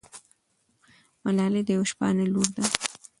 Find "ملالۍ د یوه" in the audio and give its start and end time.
1.23-1.87